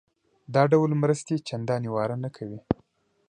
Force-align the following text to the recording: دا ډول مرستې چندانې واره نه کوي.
دا 0.53 0.63
ډول 0.71 0.91
مرستې 1.03 1.35
چندانې 1.47 1.89
واره 1.95 2.15
نه 2.23 2.29
کوي. 2.35 2.59